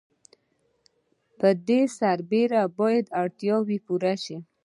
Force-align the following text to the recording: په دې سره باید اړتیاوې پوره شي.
په 1.39 1.49
دې 1.67 1.81
سره 1.97 2.61
باید 2.79 3.05
اړتیاوې 3.21 3.77
پوره 3.85 4.15
شي. 4.23 4.37